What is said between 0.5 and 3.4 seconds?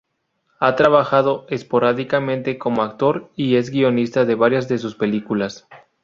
Ha trabajado esporádicamente como actor